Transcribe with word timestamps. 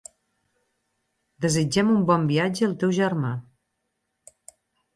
Desitgem 1.45 1.93
un 1.97 2.01
bon 2.11 2.25
viatge 2.33 2.67
al 2.69 2.75
teu 2.85 2.97
germà. 3.01 3.35